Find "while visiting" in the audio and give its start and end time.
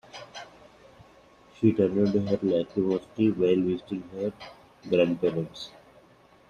3.37-4.01